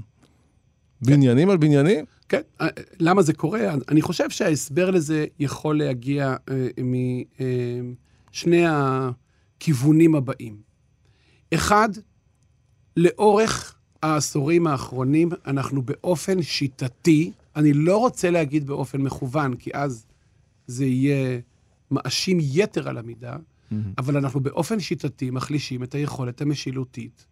[1.02, 2.06] בניינים על בניינים?
[2.30, 2.68] כן, אה,
[3.00, 3.74] למה זה קורה?
[3.90, 6.68] אני חושב שההסבר לזה יכול להגיע אה,
[8.32, 10.58] משני הכיוונים הבאים.
[11.54, 11.90] אחד,
[12.98, 20.06] לאורך העשורים האחרונים, אנחנו באופן שיטתי, אני לא רוצה להגיד באופן מכוון, כי אז
[20.68, 21.40] זה יהיה
[21.92, 23.36] מאשים יתר על המידה,
[23.98, 27.26] אבל אנחנו באופן שיטתי מחלישים את היכולת המשילותית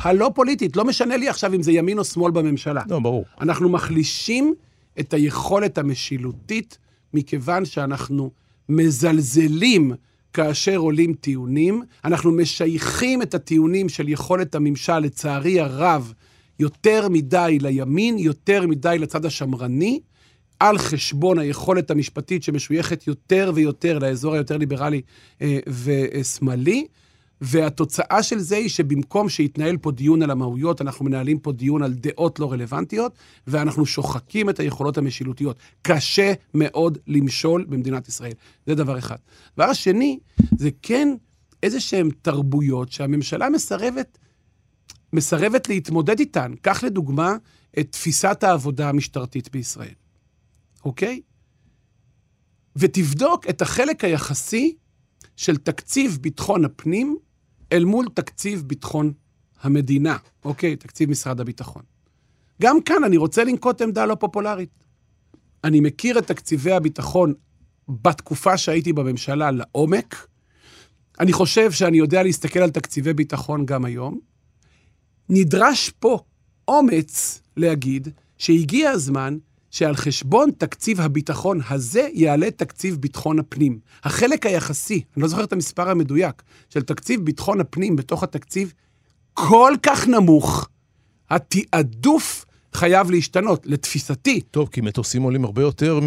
[0.00, 0.76] הלא פוליטית.
[0.76, 2.82] לא משנה לי עכשיו אם זה ימין או שמאל בממשלה.
[2.88, 3.24] לא, ברור.
[3.40, 4.54] אנחנו מחלישים
[5.00, 6.78] את היכולת המשילותית,
[7.14, 8.30] מכיוון שאנחנו
[8.68, 9.92] מזלזלים
[10.32, 16.12] כאשר עולים טיעונים, אנחנו משייכים את הטיעונים של יכולת הממשל, לצערי הרב,
[16.60, 20.00] יותר מדי לימין, יותר מדי לצד השמרני,
[20.60, 25.00] על חשבון היכולת המשפטית שמשויכת יותר ויותר לאזור היותר ליברלי
[25.42, 26.86] אה, ושמאלי,
[27.40, 31.92] והתוצאה של זה היא שבמקום שיתנהל פה דיון על המהויות, אנחנו מנהלים פה דיון על
[31.92, 33.12] דעות לא רלוונטיות,
[33.46, 35.58] ואנחנו שוחקים את היכולות המשילותיות.
[35.82, 38.32] קשה מאוד למשול במדינת ישראל.
[38.66, 39.16] זה דבר אחד.
[39.54, 40.18] דבר השני,
[40.56, 41.08] זה כן
[41.62, 44.18] איזה שהן תרבויות שהממשלה מסרבת,
[45.12, 46.52] מסרבת להתמודד איתן.
[46.60, 47.36] קח לדוגמה
[47.78, 49.94] את תפיסת העבודה המשטרתית בישראל,
[50.84, 51.20] אוקיי?
[52.76, 54.76] ותבדוק את החלק היחסי
[55.36, 57.16] של תקציב ביטחון הפנים
[57.72, 59.12] אל מול תקציב ביטחון
[59.62, 60.76] המדינה, אוקיי?
[60.76, 61.82] תקציב משרד הביטחון.
[62.62, 64.84] גם כאן אני רוצה לנקוט עמדה לא פופולרית.
[65.64, 67.34] אני מכיר את תקציבי הביטחון
[67.88, 70.26] בתקופה שהייתי בממשלה לעומק.
[71.20, 74.20] אני חושב שאני יודע להסתכל על תקציבי ביטחון גם היום.
[75.28, 76.18] נדרש פה
[76.68, 79.38] אומץ להגיד שהגיע הזמן
[79.70, 83.78] שעל חשבון תקציב הביטחון הזה יעלה תקציב ביטחון הפנים.
[84.04, 88.72] החלק היחסי, אני לא זוכר את המספר המדויק, של תקציב ביטחון הפנים בתוך התקציב
[89.34, 90.68] כל כך נמוך,
[91.30, 94.40] התעדוף חייב להשתנות, לתפיסתי.
[94.40, 96.00] טוב, כי מטוסים עולים הרבה יותר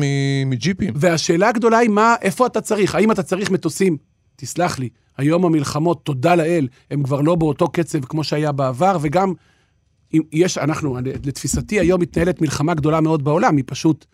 [0.45, 0.93] מג'יפים.
[0.95, 2.95] והשאלה הגדולה היא מה, איפה אתה צריך?
[2.95, 3.97] האם אתה צריך מטוסים?
[4.35, 9.33] תסלח לי, היום המלחמות, תודה לאל, הם כבר לא באותו קצב כמו שהיה בעבר, וגם
[10.13, 14.05] אם יש, אנחנו, לתפיסתי היום מתנהלת מלחמה גדולה מאוד בעולם, היא פשוט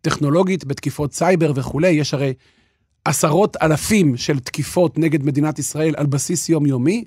[0.00, 2.34] טכנולוגית, בתקיפות סייבר וכולי, יש הרי
[3.04, 7.04] עשרות אלפים של תקיפות נגד מדינת ישראל על בסיס יומיומי.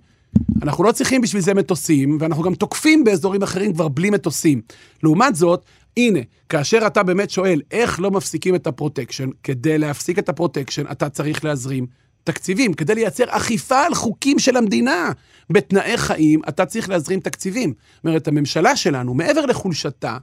[0.61, 4.61] אנחנו לא צריכים בשביל זה מטוסים, ואנחנו גם תוקפים באזורים אחרים כבר בלי מטוסים.
[5.03, 5.65] לעומת זאת,
[5.97, 11.09] הנה, כאשר אתה באמת שואל איך לא מפסיקים את הפרוטקשן, כדי להפסיק את הפרוטקשן אתה
[11.09, 11.85] צריך להזרים
[12.23, 12.73] תקציבים.
[12.73, 15.11] כדי לייצר אכיפה על חוקים של המדינה
[15.49, 17.73] בתנאי חיים, אתה צריך להזרים תקציבים.
[17.95, 20.17] זאת אומרת, הממשלה שלנו, מעבר לחולשתה,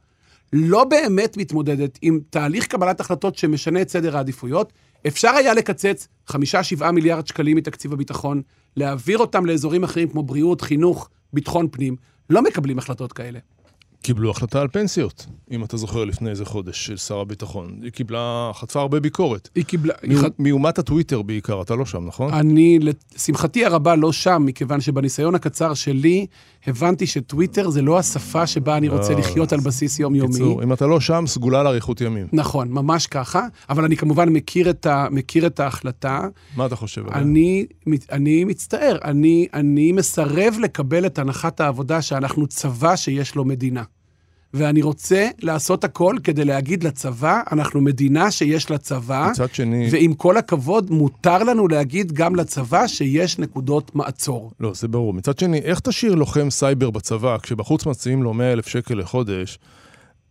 [0.53, 4.73] לא באמת מתמודדת עם תהליך קבלת החלטות שמשנה את סדר העדיפויות.
[5.07, 6.35] אפשר היה לקצץ 5-7
[6.93, 8.43] מיליארד שקלים מתקציב הביטחון,
[8.77, 11.97] להעביר אותם לאזורים אחרים כמו בריאות, חינוך, ביטחון פנים.
[12.31, 13.39] לא מקבלים החלטות כאלה.
[14.03, 17.79] קיבלו החלטה על פנסיות, אם אתה זוכר לפני איזה חודש, של שר הביטחון.
[17.83, 19.49] היא קיבלה, חטפה הרבה ביקורת.
[19.55, 19.95] היא קיבלה...
[20.09, 22.35] מאו- מאומת הטוויטר בעיקר, אתה לא שם, נכון?
[22.35, 22.79] אני,
[23.15, 26.27] לשמחתי הרבה, לא שם, מכיוון שבניסיון הקצר שלי,
[26.67, 30.29] הבנתי שטוויטר זה לא השפה שבה אני רוצה לא, לחיות על בסיס יומיומי.
[30.29, 32.27] בקיצור, אם אתה לא שם, סגולה לאריכות ימים.
[32.33, 36.29] נכון, ממש ככה, אבל אני כמובן מכיר את, ה, מכיר את ההחלטה.
[36.57, 37.23] מה אתה חושב עליה?
[37.23, 37.67] אני,
[38.13, 43.83] אני מצטער, אני, אני מסרב לקבל את הנחת העבודה שאנחנו צבא שיש לו מדינה.
[44.55, 49.89] ואני רוצה לעשות הכל כדי להגיד לצבא, אנחנו מדינה שיש לה צבא, מצד שני...
[49.91, 54.53] ועם כל הכבוד, מותר לנו להגיד גם לצבא שיש נקודות מעצור.
[54.61, 55.15] לא, זה ברור.
[55.15, 59.59] מצד שני, איך תשאיר לוחם סייבר בצבא, כשבחוץ מציעים לו 100 אלף שקל לחודש,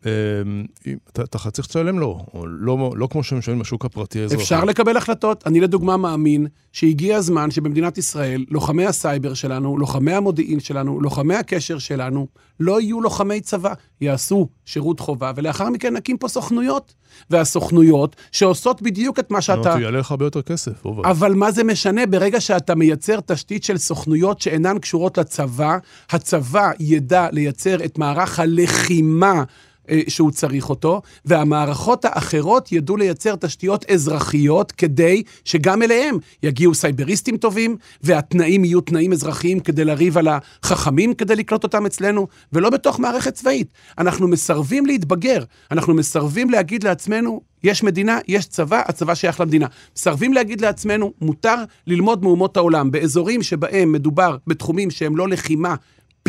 [0.02, 4.44] אתה אתה צריך לשלם לו, או לא, לא כמו שמשלמים בשוק הפרטי האזרחי.
[4.44, 5.44] אפשר לקבל החלטות.
[5.48, 11.78] אני לדוגמה מאמין שהגיע הזמן שבמדינת ישראל, לוחמי הסייבר שלנו, לוחמי המודיעין שלנו, לוחמי הקשר
[11.80, 12.28] שלנו,
[12.60, 16.94] לא יהיו לוחמי צבא, יעשו שירות חובה, ולאחר מכן נקים פה סוכנויות.
[17.30, 19.76] והסוכנויות שעושות בדיוק את מה שאתה...
[19.76, 21.06] נו, יעלה לך הרבה יותר כסף, עובד.
[21.06, 25.78] אבל מה זה משנה ברגע שאתה מייצר תשתית של סוכנויות שאינן קשורות לצבא,
[26.10, 29.44] הצבא ידע לייצר את מערך הלחימה.
[29.90, 37.38] אה, שהוא צריך אותו, והמערכות האחרות ידעו לייצר תשתיות אזרחיות כדי שגם אליהם יגיעו סייבריסטים
[37.38, 43.00] טובים, והתנאים יהיו תנאים אזרחיים כדי לריב על החכמים כדי לקלוט אותם אצלנו, ולא בתוך
[43.00, 43.68] מערכת צבאית.
[43.98, 49.68] אנחנו מסרבים להתבגר, אנחנו מסרבים להגיד לעצמנו, יש מדינה, יש צבא, הצבא שייך למדינה.
[49.96, 51.56] מסרבים להגיד לעצמנו, מותר
[51.88, 52.92] ללמוד מאומות העולם.
[52.92, 55.76] באזורים שבהם מדובר בתחומים שהם לא לחימה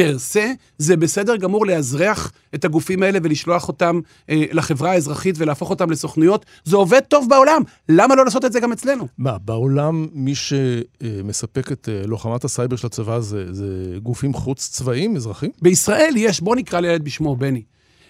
[0.01, 5.71] פר סה, זה בסדר גמור לאזרח את הגופים האלה ולשלוח אותם אה, לחברה האזרחית ולהפוך
[5.71, 6.47] אותם לסוכנויות.
[6.65, 9.09] זה עובד טוב בעולם, למה לא לעשות את זה גם אצלנו?
[9.19, 15.17] מה, בעולם מי שמספק את אה, לוחמת הסייבר של הצבא זה, זה גופים חוץ צבאיים,
[15.17, 15.51] אזרחים?
[15.63, 17.63] בישראל יש, בוא נקרא לילד בשמו, בני.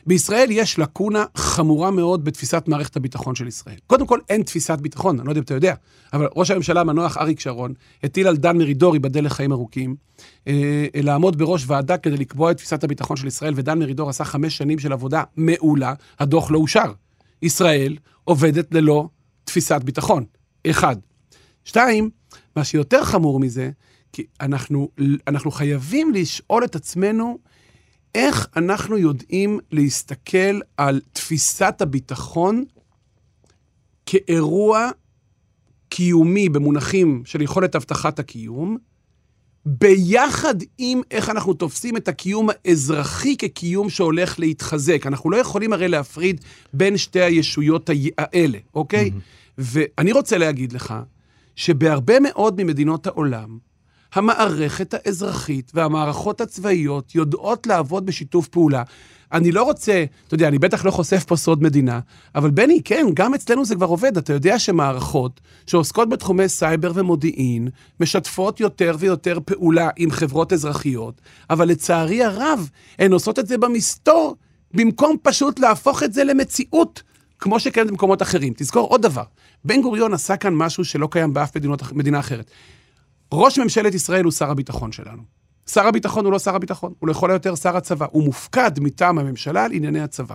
[0.07, 3.77] בישראל יש לקונה חמורה מאוד בתפיסת מערכת הביטחון של ישראל.
[3.87, 5.75] קודם כל, אין תפיסת ביטחון, אני לא יודע אם אתה יודע,
[6.13, 9.97] אבל ראש הממשלה המנוח אריק שרון הטיל על דן מרידור, ייבדל לחיים ארוכים,
[10.49, 14.57] אה, לעמוד בראש ועדה כדי לקבוע את תפיסת הביטחון של ישראל, ודן מרידור עשה חמש
[14.57, 16.93] שנים של עבודה מעולה, הדוח לא אושר.
[17.43, 19.09] ישראל עובדת ללא
[19.45, 20.25] תפיסת ביטחון.
[20.67, 20.97] אחד.
[21.65, 22.11] שתיים,
[22.57, 23.71] מה שיותר חמור מזה,
[24.13, 24.89] כי אנחנו,
[25.29, 27.39] אנחנו חייבים לשאול את עצמנו
[28.15, 32.65] איך אנחנו יודעים להסתכל על תפיסת הביטחון
[34.07, 34.91] כאירוע
[35.89, 38.77] קיומי במונחים של יכולת הבטחת הקיום,
[39.67, 45.07] ביחד עם איך אנחנו תופסים את הקיום האזרחי כקיום שהולך להתחזק.
[45.07, 46.41] אנחנו לא יכולים הרי להפריד
[46.75, 49.11] בין שתי הישויות האלה, אוקיי?
[49.11, 49.53] Mm-hmm.
[49.59, 50.95] ואני רוצה להגיד לך
[51.57, 53.59] שבהרבה מאוד ממדינות העולם,
[54.15, 58.83] המערכת האזרחית והמערכות הצבאיות יודעות לעבוד בשיתוף פעולה.
[59.33, 62.01] אני לא רוצה, אתה יודע, אני בטח לא חושף פה סוד מדינה,
[62.35, 64.17] אבל בני, כן, גם אצלנו זה כבר עובד.
[64.17, 67.69] אתה יודע שמערכות שעוסקות בתחומי סייבר ומודיעין,
[68.01, 71.21] משתפות יותר ויותר פעולה עם חברות אזרחיות,
[71.51, 74.37] אבל לצערי הרב, הן עושות את זה במסתור,
[74.75, 77.03] במקום פשוט להפוך את זה למציאות,
[77.39, 78.53] כמו שקיימת במקומות אחרים.
[78.57, 79.25] תזכור עוד דבר,
[79.65, 82.51] בן גוריון עשה כאן משהו שלא קיים באף מדינות, מדינה אחרת.
[83.33, 85.23] ראש ממשלת ישראל הוא שר הביטחון שלנו.
[85.67, 88.07] שר הביטחון הוא לא שר הביטחון, הוא לכל היותר שר הצבא.
[88.11, 90.35] הוא מופקד מטעם הממשלה על ענייני הצבא.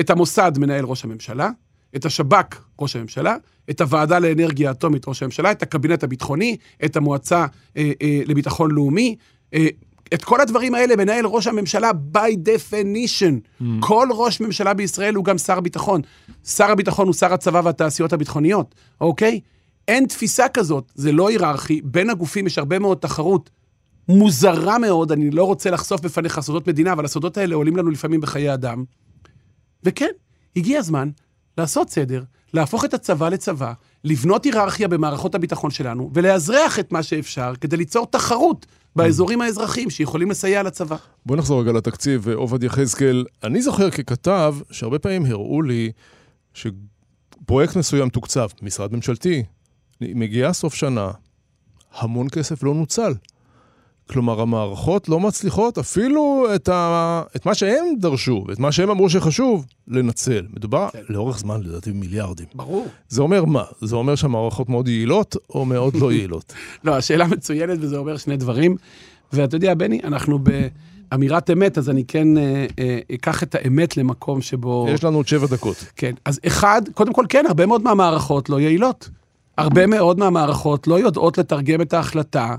[0.00, 1.50] את המוסד מנהל ראש הממשלה,
[1.96, 3.36] את השב"כ ראש הממשלה,
[3.70, 9.16] את הוועדה לאנרגיה אטומית ראש הממשלה, את הקבינט הביטחוני, את המועצה אה, אה, לביטחון לאומי.
[9.54, 9.66] אה,
[10.14, 13.62] את כל הדברים האלה מנהל ראש הממשלה by definition.
[13.62, 13.64] Mm.
[13.80, 16.00] כל ראש ממשלה בישראל הוא גם שר ביטחון.
[16.44, 19.40] שר הביטחון הוא שר הצבא והתעשיות הביטחוניות, אוקיי?
[19.88, 23.50] אין תפיסה כזאת, זה לא היררכי, בין הגופים יש הרבה מאוד תחרות.
[24.08, 28.20] מוזרה מאוד, אני לא רוצה לחשוף בפניך סודות מדינה, אבל הסודות האלה עולים לנו לפעמים
[28.20, 28.84] בחיי אדם.
[29.82, 30.10] וכן,
[30.56, 31.10] הגיע הזמן
[31.58, 32.22] לעשות סדר,
[32.54, 33.72] להפוך את הצבא לצבא,
[34.04, 40.30] לבנות היררכיה במערכות הביטחון שלנו, ולאזרח את מה שאפשר כדי ליצור תחרות באזורים האזרחיים שיכולים
[40.30, 40.96] לסייע לצבא.
[41.26, 43.24] בוא נחזור רגע לתקציב, עובד יחזקאל.
[43.44, 45.92] אני זוכר ככתב שהרבה פעמים הראו לי
[46.54, 49.42] שפרויקט מסוים תוקצב, משרד ממשלתי,
[50.00, 51.10] מגיעה סוף שנה,
[51.98, 53.14] המון כסף לא נוצל.
[54.10, 57.22] כלומר, המערכות לא מצליחות אפילו את, ה...
[57.36, 60.46] את מה שהם דרשו, ואת מה שהם אמרו שחשוב, לנצל.
[60.56, 61.02] מדובר כן.
[61.08, 62.46] לאורך זמן, לדעתי, במיליארדים.
[62.54, 62.86] ברור.
[63.08, 63.64] זה אומר מה?
[63.80, 66.52] זה אומר שהמערכות מאוד יעילות, או מאוד לא יעילות?
[66.84, 68.76] לא, השאלה מצוינת, וזה אומר שני דברים.
[69.32, 74.40] ואתה יודע, בני, אנחנו באמירת אמת, אז אני כן אה, אה, אקח את האמת למקום
[74.40, 74.86] שבו...
[74.90, 75.84] יש לנו עוד שבע דקות.
[75.96, 76.14] כן.
[76.24, 79.10] אז אחד, קודם כל, כן, הרבה מאוד מהמערכות לא יעילות.
[79.58, 82.56] הרבה מאוד מהמערכות לא יודעות לתרגם את ההחלטה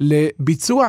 [0.00, 0.88] לביצוע.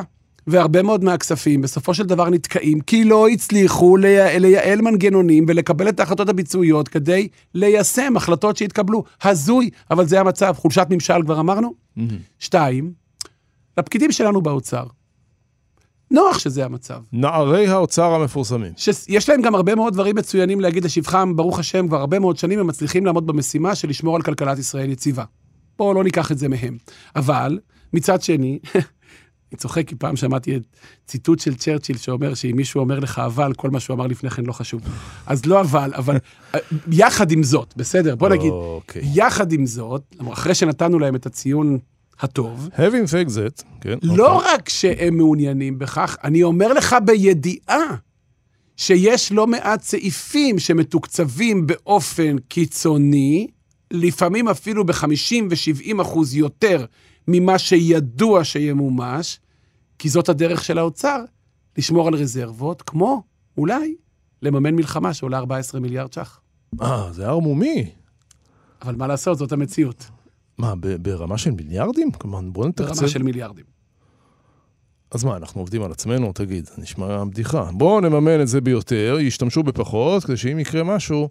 [0.50, 6.00] והרבה מאוד מהכספים בסופו של דבר נתקעים, כי לא הצליחו לייעל, לייעל מנגנונים ולקבל את
[6.00, 9.04] ההחלטות הביצועיות כדי ליישם החלטות שהתקבלו.
[9.22, 10.54] הזוי, אבל זה המצב.
[10.56, 11.74] חולשת ממשל כבר אמרנו.
[11.98, 12.00] Mm-hmm.
[12.38, 12.92] שתיים,
[13.78, 14.84] לפקידים שלנו באוצר.
[16.10, 17.00] נוח שזה המצב.
[17.12, 18.72] נערי האוצר המפורסמים.
[18.76, 22.58] שיש להם גם הרבה מאוד דברים מצוינים להגיד לשבחם, ברוך השם, כבר הרבה מאוד שנים
[22.58, 25.24] הם מצליחים לעמוד במשימה של לשמור על כלכלת ישראל יציבה.
[25.78, 26.76] בואו לא ניקח את זה מהם.
[27.16, 27.58] אבל,
[27.92, 28.58] מצד שני,
[29.52, 30.62] אני צוחק כי פעם שמעתי את
[31.06, 34.46] ציטוט של צ'רצ'יל שאומר שאם מישהו אומר לך אבל, כל מה שהוא אמר לפני כן
[34.46, 34.82] לא חשוב.
[35.26, 36.16] אז לא אבל, אבל
[36.92, 38.54] יחד עם זאת, בסדר, בוא נגיד, okay.
[38.54, 39.02] אוקיי.
[39.14, 41.78] יחד עם זאת, אחרי שנתנו להם את הציון
[42.20, 43.98] הטוב, having said that, כן.
[44.02, 44.30] לא okay.
[44.30, 44.54] אוקיי.
[44.54, 47.94] רק שהם מעוניינים בכך, אני אומר לך בידיעה
[48.76, 53.46] שיש לא מעט סעיפים שמתוקצבים באופן קיצוני,
[53.90, 56.84] לפעמים אפילו ב-50 ו-70 אחוז יותר
[57.28, 59.40] ממה שידוע שימומש,
[59.98, 61.24] כי זאת הדרך של האוצר,
[61.78, 63.22] לשמור על רזרבות, כמו,
[63.56, 63.94] אולי,
[64.42, 66.40] לממן מלחמה שעולה 14 מיליארד ש"ח.
[66.82, 67.90] אה, זה ערמומי.
[68.82, 70.04] אבל מה לעשות, זאת המציאות.
[70.58, 72.10] מה, ברמה של מיליארדים?
[72.12, 72.94] כלומר, בוא נתקצב...
[72.94, 73.64] ברמה של מיליארדים.
[75.10, 76.32] אז מה, אנחנו עובדים על עצמנו?
[76.32, 77.70] תגיד, נשמע בדיחה.
[77.72, 81.28] בואו נממן את זה ביותר, ישתמשו בפחות, כדי שאם יקרה משהו...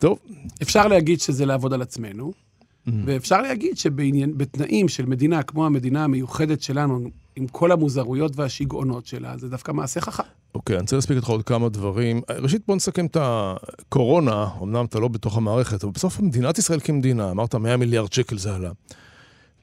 [0.00, 0.18] טוב.
[0.62, 2.32] אפשר להגיד שזה לעבוד על עצמנו,
[2.80, 2.92] Mm-hmm.
[3.04, 7.00] ואפשר להגיד שבתנאים של מדינה כמו המדינה המיוחדת שלנו,
[7.36, 10.22] עם כל המוזרויות והשיגעונות שלה, זה דווקא מעשה חכם.
[10.54, 12.20] אוקיי, okay, אני רוצה להספיק איתך עוד כמה דברים.
[12.30, 17.30] ראשית, בוא נסכם את הקורונה, אמנם אתה לא בתוך המערכת, אבל בסוף מדינת ישראל כמדינה,
[17.30, 18.70] אמרת 100 מיליארד שקל זה עלה.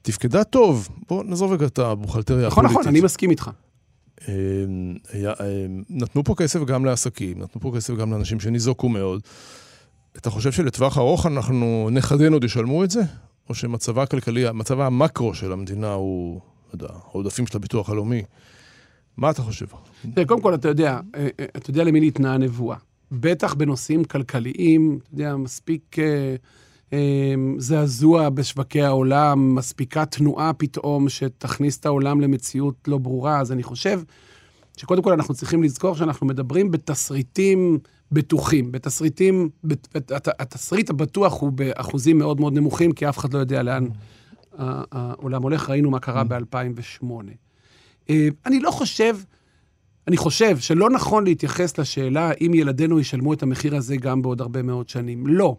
[0.02, 2.70] תפקדה טוב, בוא נעזוב רגע את הבוכלטריה הפוליטית.
[2.70, 3.50] נכון, נכון, אני מסכים איתך.
[4.28, 4.34] אמ,
[5.14, 9.20] אמ, נתנו פה כסף גם לעסקים, נתנו פה כסף גם לאנשים שניזוקו מאוד.
[10.18, 13.00] אתה חושב שלטווח ארוך אנחנו, נכדינו עוד ישלמו את זה?
[13.48, 18.22] או שמצבה הכלכלי, מצבה המקרו של המדינה הוא, לא יודע, העודפים של הביטוח הלאומי?
[19.16, 19.66] מה אתה חושב?
[20.26, 22.76] קודם כל, אתה יודע, אה, אה, אתה יודע למי ניתנה הנבואה.
[23.12, 25.96] בטח בנושאים כלכליים, אתה יודע, מספיק
[26.92, 33.62] אה, זעזוע בשווקי העולם, מספיקה תנועה פתאום שתכניס את העולם למציאות לא ברורה, אז אני
[33.62, 34.00] חושב
[34.78, 37.78] שקודם כל אנחנו צריכים לזכור שאנחנו מדברים בתסריטים
[38.12, 38.72] בטוחים.
[38.72, 39.48] בתסריטים,
[40.38, 43.86] התסריט הבטוח הוא באחוזים מאוד מאוד נמוכים, כי אף אחד לא יודע לאן
[44.58, 45.70] העולם הולך.
[45.70, 47.04] ראינו מה קרה ב-2008.
[48.10, 49.16] אה, אני לא חושב,
[50.08, 54.62] אני חושב שלא נכון להתייחס לשאלה אם ילדינו ישלמו את המחיר הזה גם בעוד הרבה
[54.62, 55.26] מאוד שנים.
[55.26, 55.56] לא.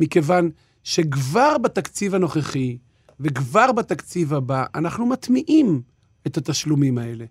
[0.00, 0.50] מכיוון
[0.84, 2.78] שכבר בתקציב הנוכחי
[3.20, 5.82] וכבר בתקציב הבא, אנחנו מטמיעים
[6.26, 7.24] את התשלומים האלה.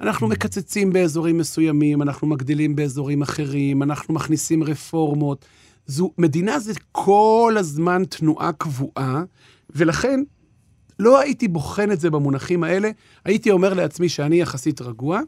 [0.00, 5.44] אנחנו מקצצים באזורים מסוימים, אנחנו מגדילים באזורים אחרים, אנחנו מכניסים רפורמות.
[5.86, 9.24] זו, מדינה זה כל הזמן תנועה קבועה,
[9.70, 10.20] ולכן
[10.98, 12.90] לא הייתי בוחן את זה במונחים האלה,
[13.24, 15.20] הייתי אומר לעצמי שאני יחסית רגוע.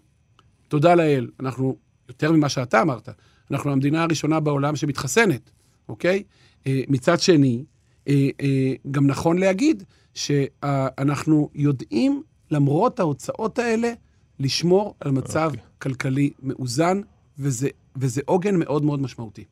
[0.69, 1.77] תודה לאל, אנחנו,
[2.09, 3.09] יותר ממה שאתה אמרת,
[3.51, 5.51] אנחנו המדינה הראשונה בעולם שמתחסנת,
[5.89, 6.23] אוקיי?
[6.67, 7.65] אה, מצד שני,
[8.09, 9.83] אה, אה, גם נכון להגיד
[10.15, 13.93] שאנחנו יודעים, למרות ההוצאות האלה,
[14.39, 15.59] לשמור על מצב okay.
[15.79, 17.01] כלכלי מאוזן,
[17.39, 19.45] וזה, וזה עוגן מאוד מאוד משמעותי.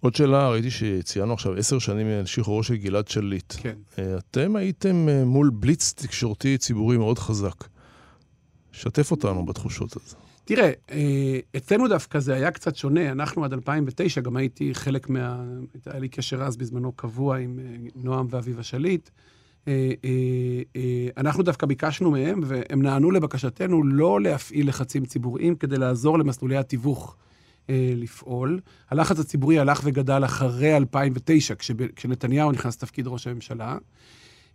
[0.00, 3.54] עוד שאלה, ראיתי שציינו עכשיו עשר שנים לשחרורו של גלעד שליט.
[3.56, 3.76] כן.
[4.18, 7.64] אתם הייתם מול בליץ תקשורתי ציבורי מאוד חזק.
[8.72, 10.16] שתף אותנו בתחושות הזאת.
[10.44, 13.12] תראה, אה, אצלנו דווקא זה היה קצת שונה.
[13.12, 15.44] אנחנו עד 2009, גם הייתי חלק מה...
[15.86, 19.10] היה לי קשר אז בזמנו קבוע עם אה, נועם ואביבה שליט.
[19.68, 19.72] אה,
[21.16, 27.16] אנחנו דווקא ביקשנו מהם, והם נענו לבקשתנו לא להפעיל לחצים ציבוריים כדי לעזור למסלולי התיווך
[27.96, 28.60] לפעול.
[28.90, 31.54] הלחץ הציבורי הלך וגדל אחרי 2009,
[31.96, 33.76] כשנתניהו נכנס לתפקיד ראש הממשלה.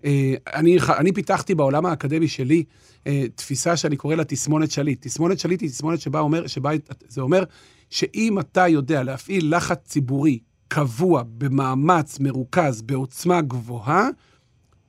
[0.05, 2.63] אה, אני, אני פיתחתי בעולם האקדמי שלי
[3.07, 5.01] אה, תפיסה שאני קורא לה תסמונת שליט.
[5.01, 6.71] תסמונת שליט היא תסמונת שבה אומר, שבה
[7.07, 7.43] זה אומר
[7.89, 14.07] שאם אתה יודע להפעיל לחץ ציבורי קבוע, במאמץ, מרוכז, בעוצמה גבוהה,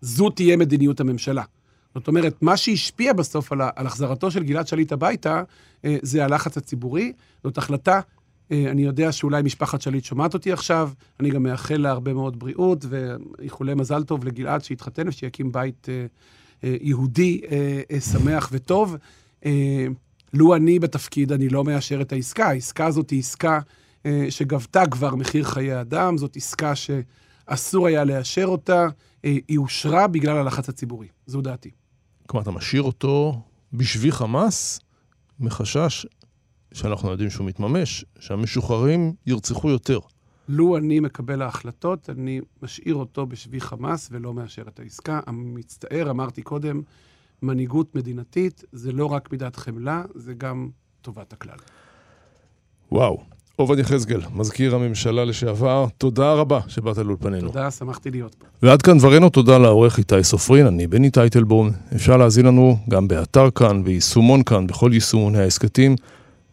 [0.02, 1.42] זו תהיה מדיניות הממשלה.
[1.94, 5.42] זאת אומרת, מה שהשפיע בסוף על, על החזרתו של גלעד שליט הביתה,
[5.84, 7.12] אה, זה הלחץ הציבורי.
[7.44, 8.00] זאת החלטה
[8.52, 12.38] אה, אני יודע שאולי משפחת שליט שומעת אותי עכשיו, אני גם מאחל לה הרבה מאוד
[12.38, 17.40] בריאות ואיחולי מזל טוב לגלעד שיתחתן ושיקים בית אה, יהודי
[18.12, 18.96] שמח וטוב.
[20.34, 22.48] לו אני בתפקיד, אני לא מאשר את העסקה.
[22.48, 23.60] העסקה הזאת היא עסקה
[24.30, 26.72] שגבתה כבר מחיר חיי אדם, זאת עסקה
[27.50, 28.86] שאסור היה לאשר אותה,
[29.22, 31.08] היא אושרה בגלל הלחץ הציבורי.
[31.26, 31.70] זו דעתי.
[32.26, 34.80] כלומר, אתה משאיר אותו בשבי חמאס,
[35.40, 36.06] מחשש
[36.72, 39.98] שאנחנו יודעים שהוא מתממש, שהמשוחררים ירצחו יותר.
[40.48, 45.20] לו אני מקבל ההחלטות, אני משאיר אותו בשבי חמאס ולא מאשר את העסקה.
[45.32, 46.82] מצטער, אמרתי קודם,
[47.42, 51.56] מנהיגות מדינתית זה לא רק מידת חמלה, זה גם טובת הכלל.
[52.92, 53.24] וואו.
[53.56, 57.48] עובד יחזקאל, מזכיר הממשלה לשעבר, תודה רבה שבאת לאולפנינו.
[57.48, 58.46] תודה, שמחתי להיות פה.
[58.62, 61.70] ועד כאן דברנו, תודה לעורך איתי סופרין, אני בני טייטלבוים.
[61.94, 65.96] אפשר להאזין לנו גם באתר כאן, ביישומון כאן, בכל יישומוני ההסכתים.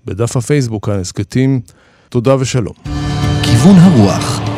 [0.06, 1.62] בדף הפייסבוק כאן הסכתים.
[2.10, 2.74] תודה ושלום.
[3.44, 4.49] כיוון הרוח